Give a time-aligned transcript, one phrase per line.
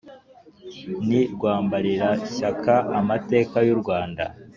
[1.07, 4.23] Ni Rwambarirashyaka amateka y’u Rwanda